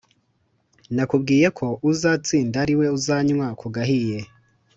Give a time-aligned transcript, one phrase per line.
[0.95, 4.17] Nakubwiye ko uzatsinda ariwe uzanywa kugahiye